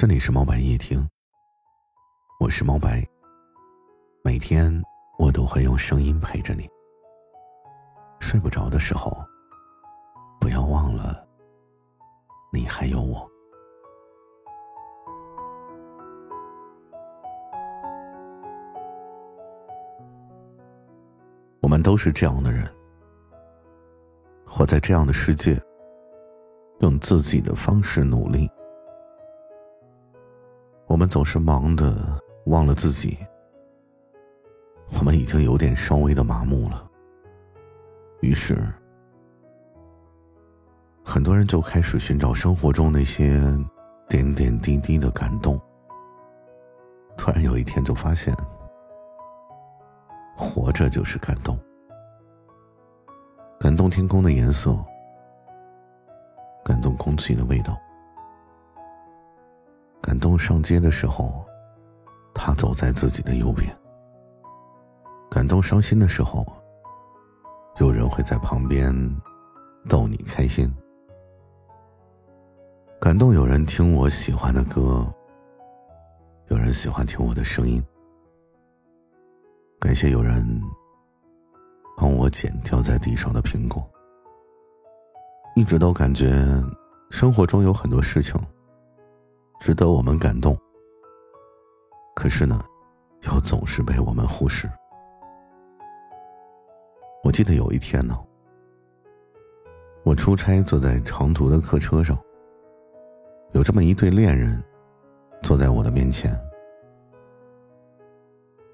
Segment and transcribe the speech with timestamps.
[0.00, 1.06] 这里是猫白夜听，
[2.38, 3.06] 我是猫白。
[4.24, 4.72] 每天
[5.18, 6.66] 我都会用声音陪着你。
[8.18, 9.14] 睡不着的时候，
[10.40, 11.22] 不要忘了，
[12.50, 13.30] 你还有我。
[21.60, 22.66] 我们都是这样的人，
[24.46, 25.62] 活在这样的世界，
[26.78, 28.50] 用自己的方式努力。
[30.90, 33.16] 我们总是忙的忘了自己，
[34.98, 36.84] 我们已经有点稍微的麻木了。
[38.22, 38.58] 于是，
[41.04, 43.40] 很多人就开始寻找生活中那些
[44.08, 45.60] 点点滴滴的感动。
[47.16, 48.34] 突然有一天，就发现，
[50.36, 51.56] 活着就是感动，
[53.60, 54.76] 感动天空的颜色，
[56.64, 57.80] 感动空气的味道。
[60.02, 61.44] 感动上街的时候，
[62.34, 63.74] 他走在自己的右边。
[65.30, 66.44] 感动伤心的时候，
[67.78, 68.94] 有人会在旁边
[69.88, 70.72] 逗你开心。
[73.00, 75.06] 感动有人听我喜欢的歌，
[76.48, 77.82] 有人喜欢听我的声音。
[79.78, 80.44] 感谢有人
[81.96, 83.88] 帮我捡掉在地上的苹果。
[85.56, 86.30] 一直都感觉
[87.10, 88.38] 生活中有很多事情。
[89.60, 90.58] 值得我们感动，
[92.16, 92.58] 可是呢，
[93.24, 94.66] 又总是被我们忽视。
[97.22, 98.18] 我记得有一天呢，
[100.02, 102.18] 我出差坐在长途的客车上，
[103.52, 104.64] 有这么一对恋人
[105.42, 106.34] 坐在我的面前，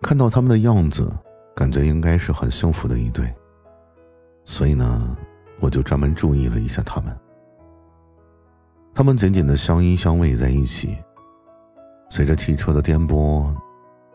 [0.00, 1.06] 看到他们的样子，
[1.54, 3.30] 感觉应该是很幸福的一对，
[4.46, 5.14] 所以呢，
[5.60, 7.14] 我就专门注意了一下他们。
[8.94, 10.96] 他们紧紧的相依相偎在一起，
[12.10, 13.54] 随着汽车的颠簸，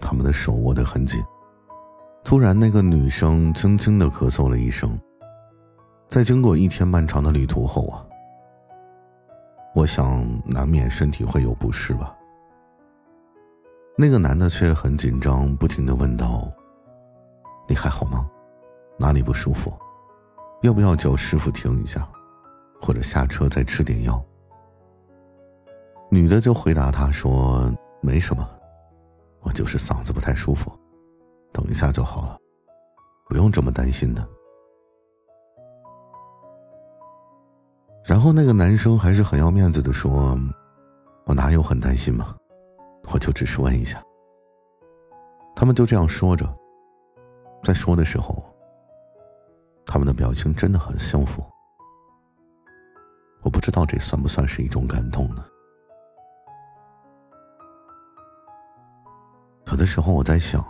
[0.00, 1.22] 他们的手握得很紧。
[2.22, 4.98] 突然，那个女生轻轻的咳嗽了一声。
[6.08, 8.04] 在经过一天漫长的旅途后啊，
[9.74, 12.16] 我想难免身体会有不适吧。
[13.96, 16.48] 那个男的却很紧张，不停的问道
[17.68, 18.28] ：“你还好吗？
[18.98, 19.72] 哪里不舒服？
[20.62, 22.08] 要不要叫师傅停一下，
[22.80, 24.22] 或者下车再吃点药？”
[26.12, 27.72] 女的就回答他说
[28.02, 28.44] ：“没什么，
[29.42, 30.68] 我就是嗓子不太舒服，
[31.52, 32.36] 等一下就好了，
[33.28, 34.26] 不用这么担心的。”
[38.04, 40.36] 然后那个男生还是很要面子的说
[41.26, 42.34] ：“我哪有很担心嘛，
[43.12, 44.02] 我就只是问一下。”
[45.54, 46.44] 他们就这样说着，
[47.62, 48.44] 在说的时候，
[49.86, 51.40] 他们的表情真的很幸福。
[53.42, 55.44] 我不知道这算不算是一种感动呢？
[59.70, 60.64] 有的时候我在想，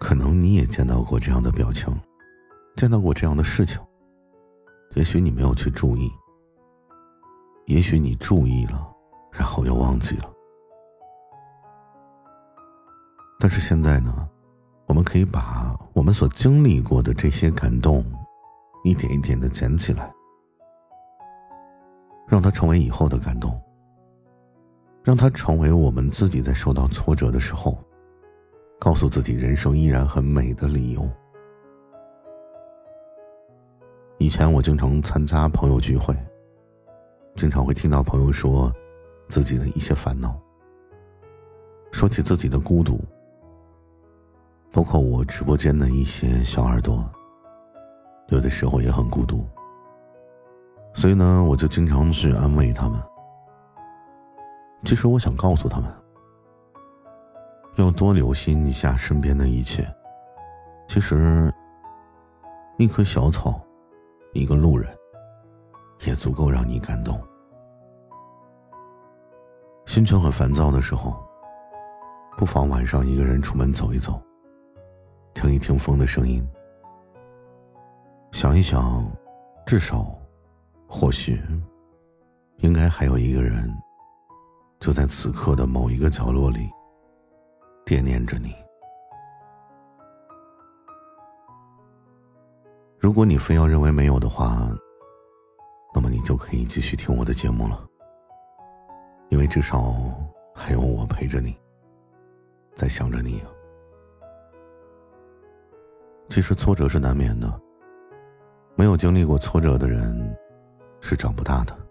[0.00, 1.94] 可能你也见到过这样的表情，
[2.76, 3.80] 见到过这样的事情。
[4.94, 6.10] 也许你没有去注意，
[7.66, 8.92] 也许你注意了，
[9.30, 10.28] 然后又忘记了。
[13.38, 14.28] 但是现在呢，
[14.86, 18.04] 我们可以把我们所经历过的这些感动，
[18.82, 20.12] 一点一点的捡起来，
[22.26, 23.58] 让它成为以后的感动。
[25.02, 27.76] 让它成为我们自己在受到挫折的时候，
[28.78, 31.08] 告诉自己人生依然很美的理由。
[34.18, 36.16] 以前我经常参加朋友聚会，
[37.34, 38.72] 经常会听到朋友说
[39.28, 40.40] 自己的一些烦恼，
[41.90, 43.00] 说起自己的孤独，
[44.70, 47.04] 包括我直播间的一些小耳朵，
[48.28, 49.44] 有的时候也很孤独，
[50.94, 53.11] 所以呢，我就经常去安慰他们。
[54.84, 55.90] 其实我想告诉他们，
[57.76, 59.82] 要多留心一下身边的一切。
[60.88, 61.52] 其实，
[62.78, 63.60] 一棵小草，
[64.34, 64.92] 一个路人，
[66.04, 67.18] 也足够让你感动。
[69.86, 71.16] 心情很烦躁的时候，
[72.36, 74.20] 不妨晚上一个人出门走一走，
[75.32, 76.46] 听一听风的声音，
[78.32, 79.08] 想一想，
[79.64, 80.06] 至少，
[80.88, 81.40] 或许，
[82.58, 83.72] 应该还有一个人。
[84.82, 86.68] 就在此刻的某一个角落里，
[87.86, 88.52] 惦念着你。
[92.98, 94.76] 如果你非要认为没有的话，
[95.94, 97.86] 那么你就可以继续听我的节目了，
[99.28, 99.94] 因为至少
[100.52, 101.56] 还有我陪着你，
[102.74, 103.46] 在想着你啊。
[106.28, 107.60] 其实挫折是难免的，
[108.74, 110.36] 没有经历过挫折的人
[111.00, 111.81] 是长不大的。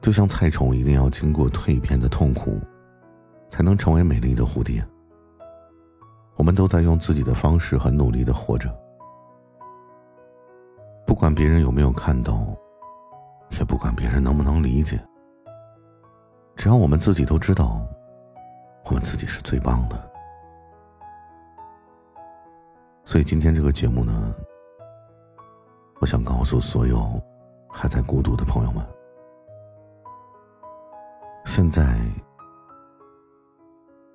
[0.00, 2.58] 就像菜虫一定要经过蜕变的痛苦，
[3.50, 4.84] 才能成为美丽的蝴蝶。
[6.36, 8.74] 我们都在用自己的方式很努力的活着，
[11.06, 12.46] 不管别人有没有看到，
[13.58, 14.98] 也不管别人能不能理解，
[16.56, 17.86] 只要我们自己都知道，
[18.86, 20.10] 我们自己是最棒的。
[23.04, 24.34] 所以今天这个节目呢，
[26.00, 27.20] 我想告诉所有
[27.68, 28.82] 还在孤独的朋友们，
[31.60, 31.94] 现在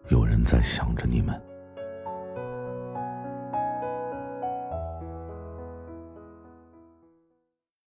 [0.10, 1.55] 有人在想着你们。